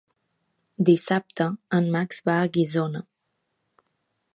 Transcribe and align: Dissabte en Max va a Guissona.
Dissabte 0.87 1.47
en 1.81 1.91
Max 1.97 2.25
va 2.31 2.39
a 2.39 2.49
Guissona. 2.59 3.05